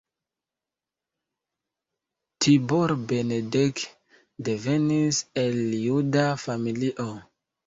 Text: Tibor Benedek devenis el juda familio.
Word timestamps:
Tibor 2.45 2.89
Benedek 3.11 3.77
devenis 4.49 5.21
el 5.45 5.61
juda 5.85 6.27
familio. 6.47 7.09